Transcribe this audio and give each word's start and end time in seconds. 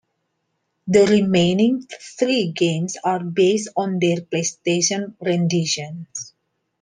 The 0.87 1.05
remaining 1.05 1.83
three 1.91 2.51
games 2.53 2.97
are 3.03 3.23
based 3.23 3.69
on 3.77 3.99
their 3.99 4.17
PlayStation 4.21 5.13
renditions. 5.21 6.33